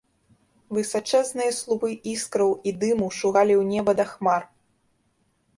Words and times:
Высачэзныя 0.77 1.51
слупы 1.57 1.91
іскраў 2.13 2.55
і 2.71 2.75
дыму 2.85 3.11
шугалі 3.21 3.55
ў 3.61 3.71
неба 3.77 3.91
да 4.01 4.05
хмар. 4.15 4.41